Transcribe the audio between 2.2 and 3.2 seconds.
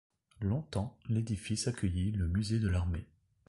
Musée de l'armée.